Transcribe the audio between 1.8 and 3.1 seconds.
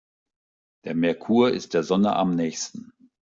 Sonne am nähesten.